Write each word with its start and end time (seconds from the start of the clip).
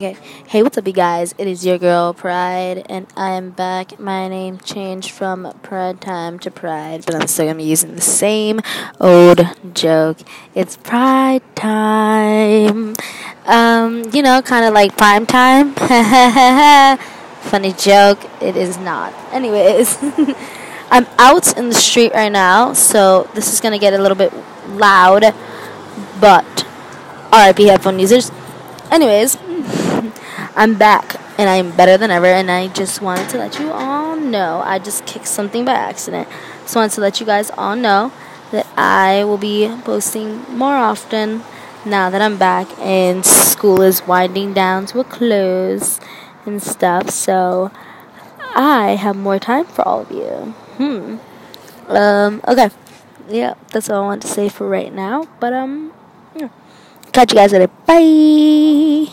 Okay, 0.00 0.16
hey, 0.46 0.62
what's 0.62 0.78
up, 0.78 0.86
you 0.86 0.92
guys? 0.92 1.34
It 1.38 1.48
is 1.48 1.66
your 1.66 1.76
girl 1.76 2.14
Pride, 2.14 2.86
and 2.88 3.08
I 3.16 3.30
am 3.30 3.50
back. 3.50 3.98
My 3.98 4.28
name 4.28 4.58
changed 4.58 5.10
from 5.10 5.52
Pride 5.64 6.00
Time 6.00 6.38
to 6.38 6.52
Pride, 6.52 7.04
but 7.04 7.16
I'm 7.16 7.26
still 7.26 7.46
gonna 7.46 7.58
be 7.58 7.64
using 7.64 7.96
the 7.96 8.00
same 8.00 8.60
old 9.00 9.40
joke. 9.74 10.18
It's 10.54 10.76
Pride 10.76 11.42
Time. 11.56 12.94
Um, 13.44 14.04
you 14.12 14.22
know, 14.22 14.40
kind 14.40 14.66
of 14.66 14.72
like 14.72 14.96
prime 14.96 15.26
time. 15.26 15.74
Funny 17.50 17.72
joke. 17.72 18.20
It 18.40 18.56
is 18.56 18.78
not. 18.78 19.12
Anyways, 19.32 19.98
I'm 20.92 21.08
out 21.18 21.58
in 21.58 21.70
the 21.70 21.74
street 21.74 22.12
right 22.12 22.30
now, 22.30 22.72
so 22.72 23.28
this 23.34 23.52
is 23.52 23.60
gonna 23.60 23.80
get 23.80 23.94
a 23.94 23.98
little 23.98 24.16
bit 24.16 24.32
loud, 24.68 25.34
but 26.20 26.66
RIP 27.32 27.58
headphone 27.66 27.98
users. 27.98 28.30
Anyways. 28.92 29.47
I'm 30.58 30.76
back 30.76 31.14
and 31.38 31.48
I'm 31.48 31.70
better 31.70 31.96
than 31.96 32.10
ever. 32.10 32.26
And 32.26 32.50
I 32.50 32.66
just 32.66 33.00
wanted 33.00 33.28
to 33.30 33.38
let 33.38 33.60
you 33.60 33.70
all 33.70 34.16
know 34.16 34.60
I 34.64 34.80
just 34.80 35.06
kicked 35.06 35.28
something 35.28 35.64
by 35.64 35.72
accident. 35.72 36.28
Just 36.62 36.74
wanted 36.74 36.90
to 36.96 37.00
let 37.00 37.20
you 37.20 37.26
guys 37.26 37.52
all 37.56 37.76
know 37.76 38.10
that 38.50 38.66
I 38.76 39.22
will 39.22 39.38
be 39.38 39.72
posting 39.84 40.42
more 40.50 40.74
often 40.74 41.44
now 41.84 42.10
that 42.10 42.20
I'm 42.20 42.38
back 42.38 42.66
and 42.80 43.24
school 43.24 43.82
is 43.82 44.04
winding 44.04 44.52
down 44.52 44.86
to 44.86 44.98
a 44.98 45.04
close 45.04 46.00
and 46.44 46.60
stuff. 46.60 47.10
So 47.10 47.70
I 48.56 48.96
have 48.98 49.14
more 49.14 49.38
time 49.38 49.64
for 49.64 49.86
all 49.86 50.00
of 50.00 50.10
you. 50.10 50.54
Hmm. 50.76 51.18
Um. 51.88 52.42
Okay. 52.48 52.70
Yeah, 53.28 53.54
that's 53.70 53.88
all 53.90 54.02
I 54.02 54.06
want 54.06 54.22
to 54.22 54.28
say 54.28 54.48
for 54.48 54.68
right 54.68 54.92
now. 54.92 55.28
But 55.38 55.52
um, 55.52 55.92
yeah. 56.34 56.48
catch 57.12 57.30
you 57.30 57.36
guys 57.36 57.52
later. 57.52 57.68
Bye. 57.86 59.06